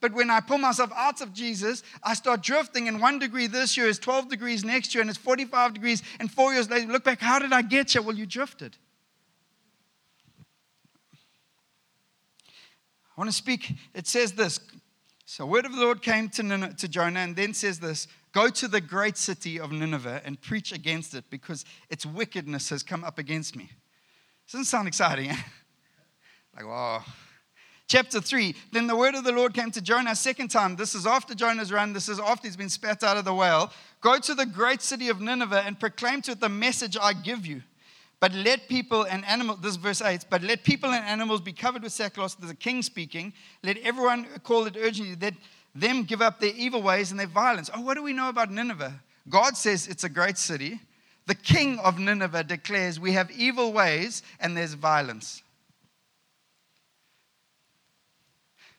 [0.00, 2.88] But when I pull myself out of Jesus, I start drifting.
[2.88, 6.02] And one degree this year is 12 degrees next year, and it's 45 degrees.
[6.18, 8.02] And four years later, look back, how did I get here?
[8.02, 8.76] Well, you drifted.
[13.16, 13.72] I want to speak.
[13.94, 14.60] It says this
[15.26, 18.50] so, word of the Lord came to, Nineveh, to Jonah and then says this Go
[18.50, 23.04] to the great city of Nineveh and preach against it because its wickedness has come
[23.04, 23.70] up against me.
[24.50, 25.36] Doesn't sound exciting, eh?
[26.56, 27.02] Like, wow.
[27.88, 30.76] Chapter 3 Then the word of the Lord came to Jonah a second time.
[30.76, 33.72] This is after Jonah's run, this is after he's been spat out of the whale.
[34.02, 37.46] Go to the great city of Nineveh and proclaim to it the message I give
[37.46, 37.62] you.
[38.20, 41.52] But let people and animals, this is verse 8, but let people and animals be
[41.52, 42.36] covered with sackcloth.
[42.38, 43.32] There's a king speaking.
[43.62, 45.16] Let everyone call it urgently.
[45.20, 45.34] Let
[45.74, 47.68] them give up their evil ways and their violence.
[47.74, 48.94] Oh, what do we know about Nineveh?
[49.28, 50.80] God says it's a great city.
[51.26, 55.42] The king of Nineveh declares we have evil ways and there's violence.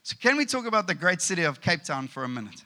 [0.04, 2.64] So, can we talk about the great city of Cape Town for a minute?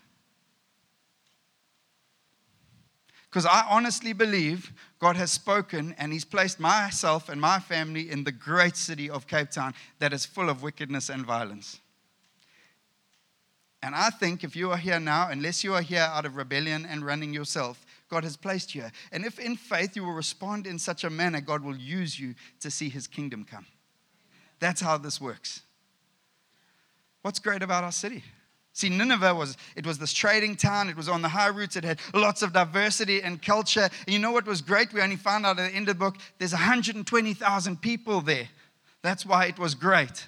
[3.29, 8.23] Because I honestly believe God has spoken and He's placed myself and my family in
[8.23, 11.79] the great city of Cape Town that is full of wickedness and violence.
[13.81, 16.85] And I think if you are here now, unless you are here out of rebellion
[16.89, 18.85] and running yourself, God has placed you.
[19.11, 22.35] And if in faith you will respond in such a manner, God will use you
[22.59, 23.67] to see His kingdom come.
[24.59, 25.61] That's how this works.
[27.21, 28.23] What's great about our city?
[28.73, 30.89] See, Nineveh was it was this trading town.
[30.89, 31.75] It was on the high routes.
[31.75, 33.89] It had lots of diversity and culture.
[34.05, 34.93] And you know what was great?
[34.93, 38.47] We only found out at the end of the book there's 120,000 people there.
[39.01, 40.27] That's why it was great.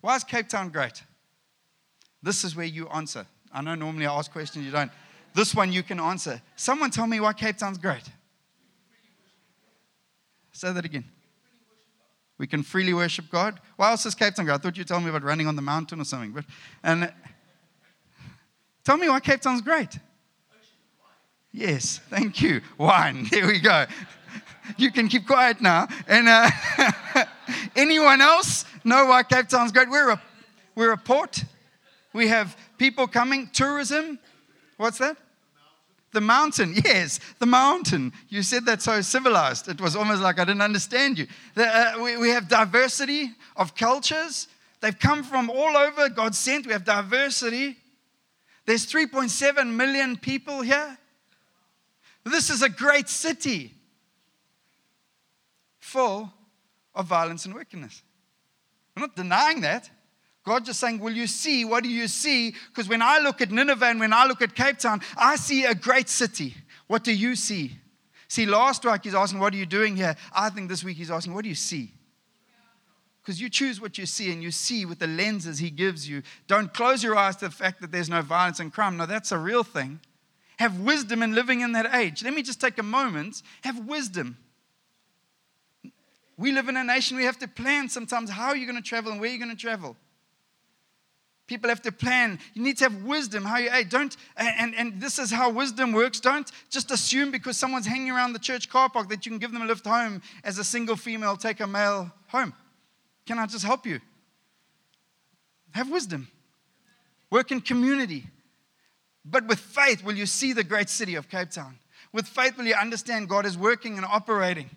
[0.00, 1.02] Why is Cape Town great?
[2.22, 3.26] This is where you answer.
[3.52, 4.90] I know normally I ask questions, you don't.
[5.34, 6.40] This one you can answer.
[6.56, 8.04] Someone tell me why Cape Town's great.
[10.52, 11.04] Say that again.
[12.38, 13.60] We can freely worship God.
[13.76, 14.54] Why else is Cape Town great?
[14.54, 16.32] I thought you'd tell me about running on the mountain or something.
[16.32, 16.44] But
[16.82, 17.12] and
[18.88, 19.98] Tell me why Cape Town's great.
[21.52, 22.62] Yes, thank you.
[22.78, 23.26] Wine.
[23.30, 23.84] There we go.
[24.78, 25.88] You can keep quiet now.
[26.06, 26.48] And uh,
[27.76, 29.90] anyone else know why Cape Town's great?
[29.90, 30.22] We're a,
[30.74, 31.44] we're a port.
[32.14, 33.50] We have people coming.
[33.52, 34.18] Tourism.
[34.78, 35.18] What's that?
[36.12, 38.14] The mountain, yes, the mountain.
[38.30, 39.68] You said that so civilized.
[39.68, 41.26] It was almost like I didn't understand you.
[41.54, 44.48] The, uh, we, we have diversity of cultures.
[44.80, 46.08] They've come from all over.
[46.08, 46.66] God sent.
[46.66, 47.76] We have diversity.
[48.68, 50.98] There's 3.7 million people here.
[52.22, 53.72] This is a great city
[55.78, 56.30] full
[56.94, 58.02] of violence and wickedness.
[58.94, 59.88] I'm not denying that.
[60.44, 61.64] God just saying, Will you see?
[61.64, 62.54] What do you see?
[62.68, 65.64] Because when I look at Nineveh and when I look at Cape Town, I see
[65.64, 66.54] a great city.
[66.88, 67.72] What do you see?
[68.28, 70.14] See, last week he's asking, What are you doing here?
[70.30, 71.94] I think this week he's asking, What do you see?
[73.28, 76.22] Because you choose what you see and you see with the lenses He gives you.
[76.46, 78.96] Don't close your eyes to the fact that there's no violence and crime.
[78.96, 80.00] No, that's a real thing.
[80.58, 82.24] Have wisdom in living in that age.
[82.24, 83.42] Let me just take a moment.
[83.64, 84.38] Have wisdom.
[86.38, 89.12] We live in a nation, we have to plan sometimes how you're going to travel
[89.12, 89.94] and where you're going to travel.
[91.46, 92.38] People have to plan.
[92.54, 93.90] You need to have wisdom how you age.
[93.90, 96.18] Don't, and, and this is how wisdom works.
[96.18, 99.52] Don't just assume because someone's hanging around the church car park that you can give
[99.52, 102.54] them a lift home as a single female, take a male home.
[103.28, 104.00] Can I just help you?
[105.72, 106.28] Have wisdom.
[107.30, 108.24] Work in community.
[109.22, 111.78] But with faith, will you see the great city of Cape Town?
[112.10, 114.70] With faith, will you understand God is working and operating?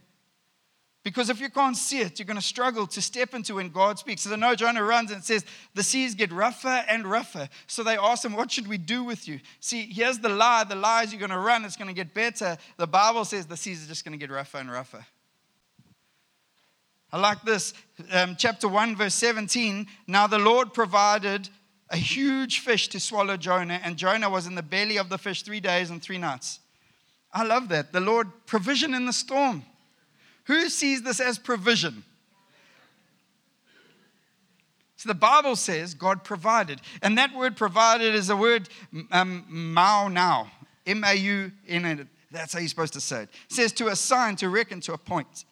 [1.01, 3.97] Because if you can't see it, you're going to struggle to step into when God
[3.97, 4.23] speaks.
[4.23, 7.47] So I know Jonah runs and says, The seas get rougher and rougher.
[7.67, 9.39] So they ask him, What should we do with you?
[9.61, 10.65] See, here's the lie.
[10.65, 12.57] The lie is you're going to run, it's going to get better.
[12.75, 15.05] The Bible says the seas are just going to get rougher and rougher.
[17.13, 17.73] I like this.
[18.11, 19.87] Um, chapter 1, verse 17.
[20.07, 21.49] Now the Lord provided
[21.89, 25.43] a huge fish to swallow Jonah, and Jonah was in the belly of the fish
[25.43, 26.59] three days and three nights.
[27.33, 27.91] I love that.
[27.91, 29.63] The Lord provision in the storm.
[30.45, 32.03] Who sees this as provision?
[34.95, 36.79] So the Bible says God provided.
[37.01, 38.69] And that word provided is a word
[39.11, 40.51] um, mau now.
[40.85, 42.07] M A U N.
[42.29, 43.29] That's how you're supposed to say it.
[43.49, 45.45] It says to assign, to reckon, to appoint.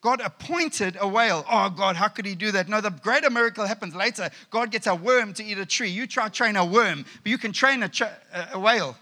[0.00, 1.44] God appointed a whale.
[1.50, 2.68] Oh, God, how could he do that?
[2.68, 4.30] No, the greater miracle happens later.
[4.50, 5.88] God gets a worm to eat a tree.
[5.90, 8.16] You try train a worm, but you can train a, tra-
[8.52, 8.96] a whale.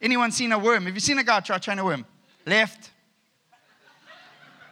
[0.00, 0.86] Anyone seen a worm?
[0.86, 2.06] Have you seen a guy try train a worm?
[2.46, 2.90] Left.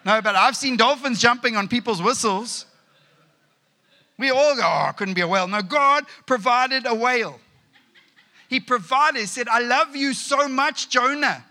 [0.04, 2.64] No, but I've seen dolphins jumping on people's whistles.
[4.16, 5.48] We all go, oh, couldn't be a whale.
[5.48, 7.40] No, God provided a whale.
[8.48, 9.20] He provided.
[9.20, 11.44] He said, I love you so much, Jonah.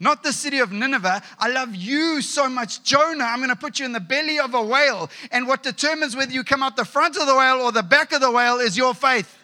[0.00, 1.22] Not the city of Nineveh.
[1.38, 3.24] I love you so much, Jonah.
[3.24, 5.10] I'm going to put you in the belly of a whale.
[5.30, 8.12] And what determines whether you come out the front of the whale or the back
[8.12, 9.38] of the whale is your faith.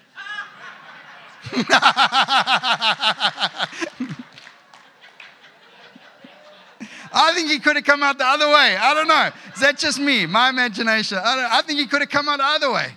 [7.13, 8.77] I think he could have come out the other way.
[8.77, 9.31] I don't know.
[9.55, 10.27] Is that just me?
[10.27, 11.19] My imagination.
[11.19, 12.93] I, I think he could have come out either way.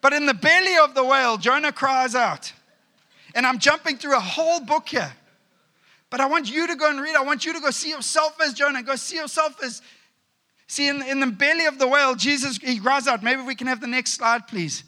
[0.00, 2.52] But in the belly of the whale, Jonah cries out.
[3.34, 5.12] And I'm jumping through a whole book here.
[6.10, 7.16] But I want you to go and read.
[7.16, 8.82] I want you to go see yourself as Jonah.
[8.82, 9.82] Go see yourself as.
[10.68, 13.22] See, in, in the belly of the whale, Jesus, he cries out.
[13.22, 14.84] Maybe we can have the next slide, please.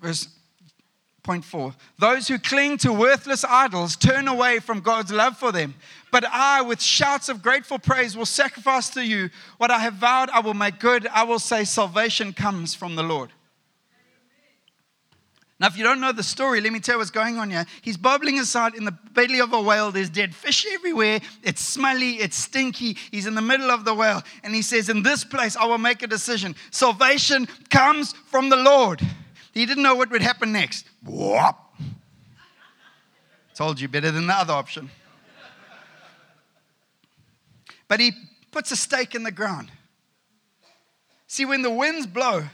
[0.00, 0.28] Verse
[1.22, 5.74] Point four those who cling to worthless idols turn away from God's love for them.
[6.10, 10.30] But I, with shouts of grateful praise, will sacrifice to you what I have vowed
[10.30, 11.06] I will make good.
[11.06, 13.30] I will say, Salvation comes from the Lord.
[15.62, 17.64] Now, if you don't know the story, let me tell you what's going on here.
[17.82, 19.92] He's bubbling aside in the belly of a whale.
[19.92, 21.20] There's dead fish everywhere.
[21.44, 22.96] It's smelly, it's stinky.
[23.12, 24.24] He's in the middle of the whale.
[24.42, 26.56] And he says, In this place, I will make a decision.
[26.72, 29.02] Salvation comes from the Lord.
[29.54, 30.84] He didn't know what would happen next.
[31.06, 31.54] Whoop.
[33.54, 34.90] Told you better than the other option.
[37.86, 38.10] But he
[38.50, 39.70] puts a stake in the ground.
[41.28, 42.48] See, when the winds blow,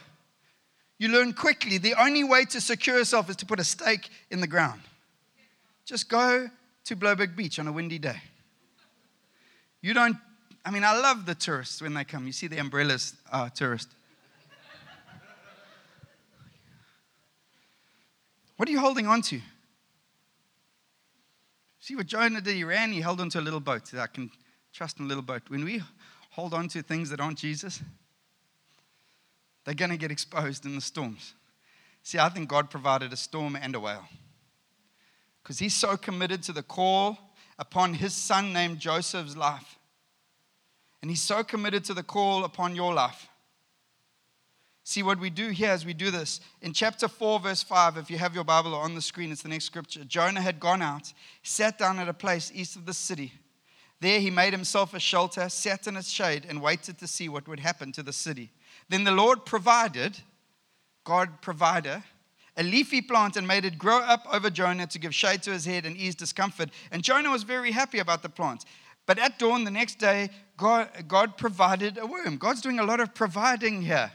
[0.99, 4.41] you learn quickly the only way to secure yourself is to put a stake in
[4.41, 4.81] the ground.
[5.85, 6.49] Just go
[6.85, 8.21] to Blouberg Beach on a windy day.
[9.81, 10.17] You don't,
[10.65, 12.27] I mean, I love the tourists when they come.
[12.27, 13.89] You see the umbrellas, uh, tourist.
[18.57, 19.41] What are you holding on to?
[21.79, 22.57] See what Jonah did?
[22.57, 23.95] He ran, he held onto a little boat.
[23.95, 24.31] I can
[24.73, 25.43] trust in a little boat.
[25.47, 25.81] When we
[26.31, 27.81] hold on to things that aren't Jesus,
[29.69, 31.35] they're going to get exposed in the storms.
[32.03, 34.09] See, I think God provided a storm and a whale
[35.43, 37.19] because he's so committed to the call
[37.59, 39.79] upon his son named Joseph's life.
[41.03, 43.29] And he's so committed to the call upon your life
[44.89, 46.41] See, what we do here is we do this.
[46.63, 49.51] In chapter 4, verse 5, if you have your Bible on the screen, it's the
[49.51, 50.03] next scripture.
[50.03, 53.35] Jonah had gone out, sat down at a place east of the city.
[54.01, 57.47] There he made himself a shelter, sat in its shade, and waited to see what
[57.47, 58.51] would happen to the city.
[58.89, 60.19] Then the Lord provided,
[61.05, 62.03] God provider,
[62.57, 65.65] a leafy plant and made it grow up over Jonah to give shade to his
[65.65, 66.71] head and ease discomfort.
[66.91, 68.65] And Jonah was very happy about the plant.
[69.07, 72.37] But at dawn the next day, God, God provided a worm.
[72.37, 74.11] God's doing a lot of providing here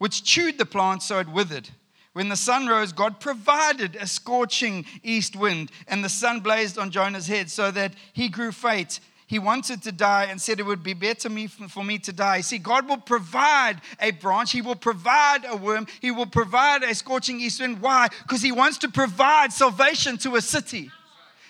[0.00, 1.68] which chewed the plant so it withered.
[2.14, 6.90] When the sun rose, God provided a scorching east wind, and the sun blazed on
[6.90, 8.98] Jonah's head so that he grew faint.
[9.30, 12.40] He wanted to die and said it would be better me for me to die.
[12.40, 16.92] See, God will provide a branch, He will provide a worm, He will provide a
[16.96, 17.80] scorching east wind.
[17.80, 18.08] Why?
[18.24, 20.90] Because He wants to provide salvation to a city.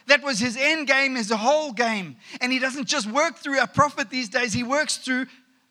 [0.08, 2.16] That was his end game, his whole game.
[2.40, 5.26] And he doesn't just work through a prophet these days, he works through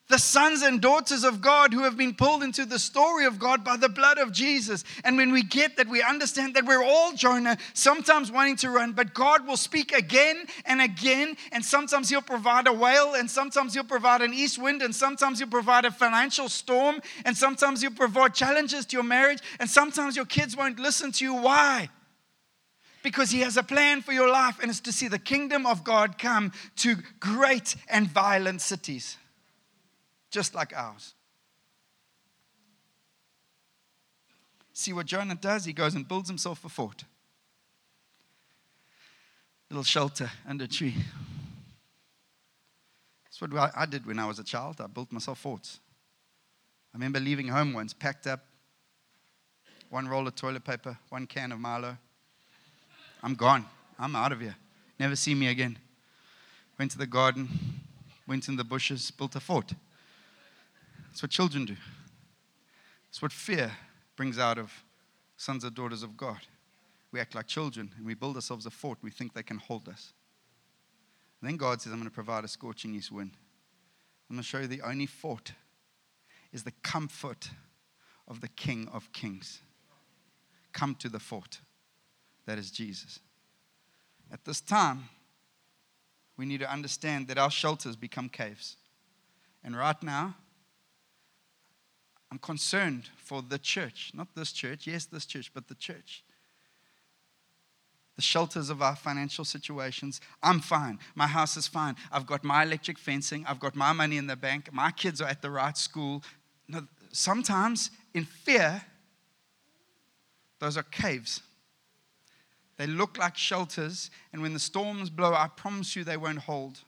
[0.09, 3.63] the sons and daughters of God who have been pulled into the story of God
[3.63, 4.83] by the blood of Jesus.
[5.03, 8.93] And when we get that, we understand that we're all Jonah, sometimes wanting to run,
[8.93, 11.37] but God will speak again and again.
[11.51, 15.37] And sometimes He'll provide a whale, and sometimes He'll provide an east wind, and sometimes
[15.37, 20.15] He'll provide a financial storm, and sometimes He'll provide challenges to your marriage, and sometimes
[20.15, 21.35] your kids won't listen to you.
[21.35, 21.89] Why?
[23.01, 25.85] because he has a plan for your life, and it's to see the kingdom of
[25.85, 29.15] God come to great and violent cities
[30.29, 31.13] just like ours.
[34.73, 35.65] See what Jonah does?
[35.65, 37.03] He goes and builds himself a fort,
[39.69, 40.95] little shelter under a tree.
[43.25, 44.79] That's what I did when I was a child.
[44.79, 45.79] I built myself forts.
[46.93, 48.41] I remember leaving home once, packed up
[49.89, 51.97] one roll of toilet paper, one can of Milo.
[53.23, 53.65] I'm gone.
[53.97, 54.55] I'm out of here.
[54.99, 55.77] Never see me again.
[56.77, 57.49] Went to the garden,
[58.27, 59.73] went in the bushes, built a fort.
[61.09, 61.75] That's what children do.
[63.09, 63.71] It's what fear
[64.15, 64.71] brings out of
[65.37, 66.39] sons and daughters of God.
[67.11, 68.99] We act like children and we build ourselves a fort.
[69.01, 70.13] We think they can hold us.
[71.41, 73.31] And then God says, I'm going to provide a scorching east wind.
[74.29, 75.53] I'm going to show you the only fort
[76.51, 77.49] is the comfort
[78.27, 79.61] of the King of Kings.
[80.71, 81.59] Come to the fort.
[82.45, 83.19] That is Jesus.
[84.31, 85.09] At this time,
[86.37, 88.77] we need to understand that our shelters become caves.
[89.63, 90.35] And right now,
[92.31, 96.23] I'm concerned for the church, not this church, yes, this church, but the church.
[98.15, 100.19] The shelters of our financial situations.
[100.43, 100.99] I'm fine.
[101.15, 101.95] My house is fine.
[102.11, 103.45] I've got my electric fencing.
[103.47, 104.71] I've got my money in the bank.
[104.73, 106.21] My kids are at the right school.
[106.67, 108.83] No, sometimes, in fear,
[110.59, 111.41] Those are caves.
[112.75, 116.79] They look like shelters, and when the storms blow, I promise you they won't hold.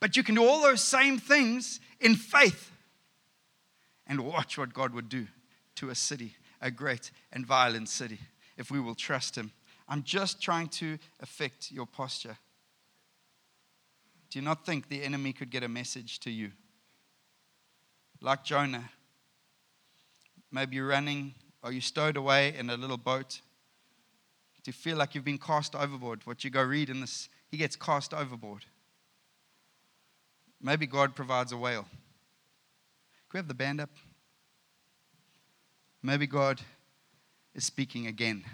[0.00, 2.71] But you can do all those same things in faith
[4.12, 5.26] and watch what God would do
[5.76, 8.18] to a city, a great and violent city,
[8.56, 9.50] if we will trust Him.
[9.88, 12.36] I'm just trying to affect your posture.
[14.30, 16.52] Do you not think the enemy could get a message to you?
[18.20, 18.90] Like Jonah,
[20.50, 23.40] maybe you're running or you stowed away in a little boat
[24.62, 26.20] do you feel like you've been cast overboard?
[26.24, 28.64] What you go read in this, he gets cast overboard.
[30.60, 31.86] Maybe God provides a whale.
[33.32, 33.90] We have the band up?
[36.02, 36.60] Maybe God
[37.54, 38.44] is speaking again.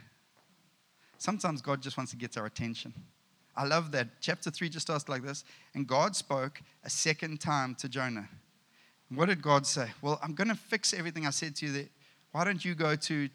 [1.17, 2.95] Sometimes God just wants to get our attention.
[3.57, 4.09] I love that.
[4.21, 5.45] Chapter 3 just starts like this.
[5.75, 8.29] And God spoke a second time to Jonah.
[9.13, 9.89] What did God say?
[10.01, 11.73] Well, I'm going to fix everything I said to you.
[11.73, 11.85] There.
[12.31, 13.29] Why don't you go to.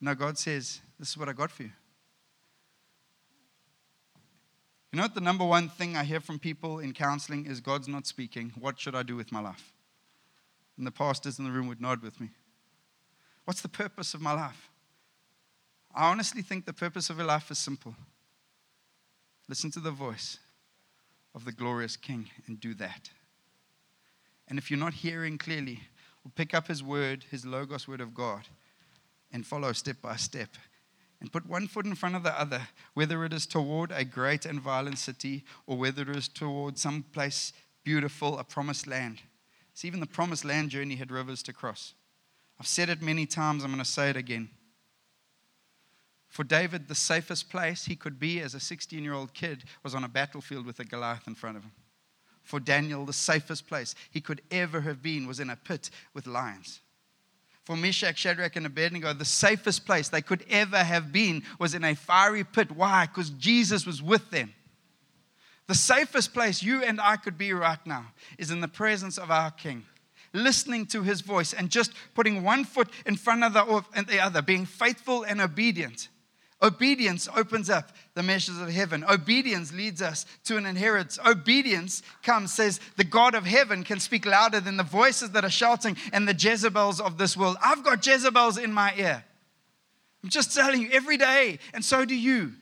[0.00, 1.70] No, God says, This is what I got for you.
[4.92, 7.86] You know what the number one thing I hear from people in counseling is God's
[7.86, 8.52] not speaking.
[8.58, 9.72] What should I do with my life?
[10.80, 12.30] And the pastors in the room would nod with me.
[13.44, 14.70] What's the purpose of my life?
[15.94, 17.94] I honestly think the purpose of your life is simple.
[19.46, 20.38] Listen to the voice
[21.34, 23.10] of the glorious King and do that.
[24.48, 25.80] And if you're not hearing clearly,
[26.34, 28.48] pick up his word, his Logos word of God,
[29.30, 30.48] and follow step by step
[31.20, 34.46] and put one foot in front of the other, whether it is toward a great
[34.46, 37.52] and violent city or whether it is toward some place
[37.84, 39.20] beautiful, a promised land.
[39.84, 41.94] Even the promised land journey had rivers to cross.
[42.58, 44.50] I've said it many times, I'm going to say it again.
[46.28, 49.94] For David, the safest place he could be as a 16 year old kid was
[49.94, 51.72] on a battlefield with a Goliath in front of him.
[52.42, 56.26] For Daniel, the safest place he could ever have been was in a pit with
[56.26, 56.80] lions
[57.70, 61.84] for Meshach, Shadrach, and Abednego, the safest place they could ever have been was in
[61.84, 62.72] a fiery pit.
[62.72, 63.06] Why?
[63.06, 64.52] Because Jesus was with them.
[65.70, 68.06] The safest place you and I could be right now
[68.38, 69.84] is in the presence of our King,
[70.32, 74.66] listening to his voice and just putting one foot in front of the, other, being
[74.66, 76.08] faithful and obedient.
[76.60, 79.04] Obedience opens up the measures of heaven.
[79.08, 81.20] Obedience leads us to an inheritance.
[81.24, 85.50] Obedience comes, says, the God of heaven can speak louder than the voices that are
[85.50, 87.56] shouting and the Jezebels of this world.
[87.62, 89.24] I've got Jezebels in my ear.
[90.24, 92.54] I'm just telling you every day, and so do you.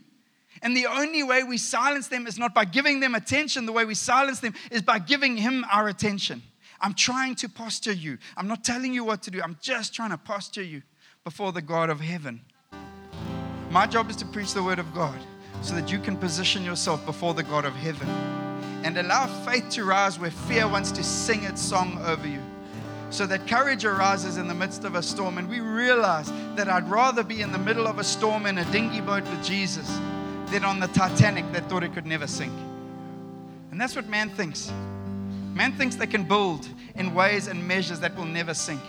[0.62, 3.66] And the only way we silence them is not by giving them attention.
[3.66, 6.42] The way we silence them is by giving Him our attention.
[6.80, 8.18] I'm trying to posture you.
[8.36, 9.42] I'm not telling you what to do.
[9.42, 10.82] I'm just trying to posture you
[11.24, 12.40] before the God of heaven.
[13.70, 15.18] My job is to preach the word of God
[15.60, 18.08] so that you can position yourself before the God of heaven
[18.84, 22.40] and allow faith to rise where fear wants to sing its song over you.
[23.10, 25.38] So that courage arises in the midst of a storm.
[25.38, 28.64] And we realize that I'd rather be in the middle of a storm in a
[28.70, 29.98] dinghy boat with Jesus
[30.50, 32.52] than on the Titanic that thought it could never sink.
[33.70, 34.72] And that's what man thinks.
[35.54, 38.80] Man thinks they can build in ways and measures that will never sink.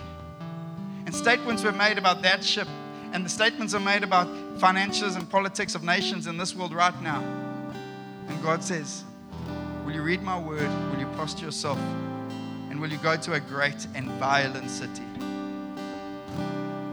[1.06, 2.68] And statements were made about that ship
[3.12, 7.00] and the statements are made about financials and politics of nations in this world right
[7.02, 7.20] now.
[8.28, 9.04] And God says,
[9.84, 10.70] Will you read my word?
[10.92, 11.78] Will you posture yourself?
[12.70, 15.02] And will you go to a great and violent city?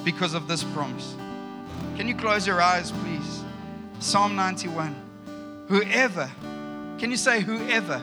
[0.03, 1.15] Because of this promise.
[1.95, 3.43] Can you close your eyes, please?
[3.99, 4.95] Psalm 91.
[5.67, 6.29] Whoever,
[6.99, 8.01] can you say whoever?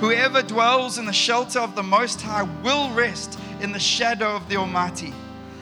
[0.00, 4.48] Whoever dwells in the shelter of the Most High will rest in the shadow of
[4.48, 5.12] the Almighty.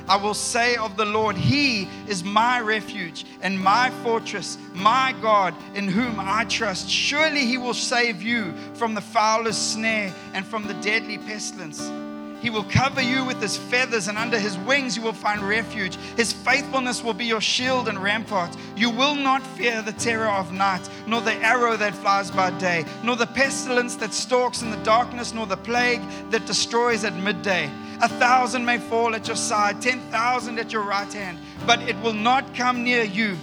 [0.09, 5.55] I will say of the Lord, He is my refuge and my fortress, my God,
[5.75, 6.89] in whom I trust.
[6.89, 11.91] Surely He will save you from the foulest snare and from the deadly pestilence.
[12.43, 15.97] He will cover you with his feathers, and under his wings you will find refuge.
[16.17, 18.57] His faithfulness will be your shield and rampart.
[18.77, 22.85] You will not fear the terror of night, nor the arrow that flies by day,
[23.05, 27.71] nor the pestilence that stalks in the darkness, nor the plague that destroys at midday.
[28.03, 32.13] A thousand may fall at your side, 10,000 at your right hand, but it will
[32.13, 33.39] not come near you.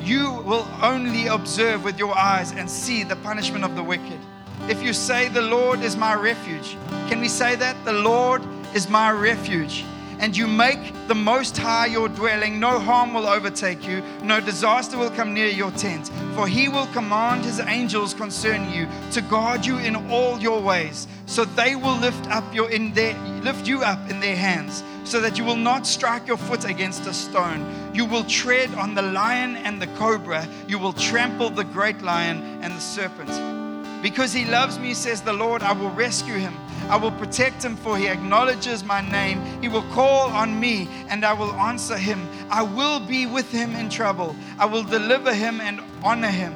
[0.00, 4.20] You will only observe with your eyes and see the punishment of the wicked.
[4.68, 6.76] If you say, The Lord is my refuge,
[7.08, 7.76] can we say that?
[7.84, 8.42] The Lord
[8.74, 9.84] is my refuge.
[10.18, 14.96] And you make the Most High your dwelling, no harm will overtake you, no disaster
[14.96, 16.10] will come near your tent.
[16.34, 21.06] For he will command his angels concerning you to guard you in all your ways,
[21.26, 25.20] so they will lift up your in their lift you up in their hands, so
[25.20, 27.64] that you will not strike your foot against a stone.
[27.94, 32.38] You will tread on the lion and the cobra, you will trample the great lion
[32.62, 33.55] and the serpent.
[34.02, 36.54] Because he loves me, says the Lord, I will rescue him.
[36.88, 39.42] I will protect him, for he acknowledges my name.
[39.60, 42.28] He will call on me, and I will answer him.
[42.48, 44.36] I will be with him in trouble.
[44.58, 46.54] I will deliver him and honor him.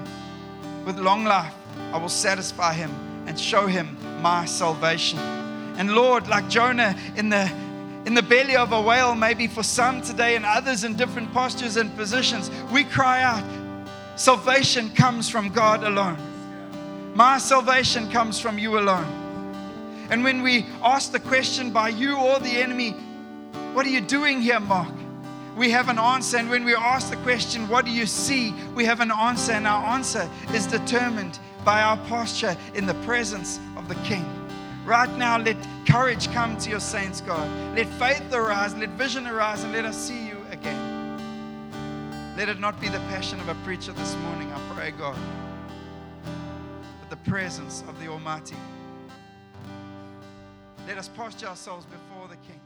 [0.85, 1.55] With long life,
[1.93, 2.91] I will satisfy him
[3.27, 5.19] and show him my salvation.
[5.77, 7.51] And Lord, like Jonah in the
[8.07, 11.77] in the belly of a whale, maybe for some today and others in different postures
[11.77, 13.45] and positions, we cry out,
[14.17, 16.17] Salvation comes from God alone.
[17.15, 19.07] My salvation comes from you alone.
[20.11, 22.93] And when we ask the question by you or the enemy,
[23.73, 24.93] What are you doing here, Mark?
[25.57, 26.37] We have an answer.
[26.39, 28.53] And when we ask the question, What do you see?
[28.75, 29.53] we have an answer.
[29.53, 34.25] And our answer is determined by our posture in the presence of the King.
[34.85, 35.57] Right now, let
[35.87, 37.49] courage come to your saints, God.
[37.77, 42.35] Let faith arise, let vision arise, and let us see you again.
[42.37, 45.19] Let it not be the passion of a preacher this morning, I pray, God,
[47.11, 48.55] the presence of the Almighty.
[50.87, 52.60] Let us posture ourselves before the King.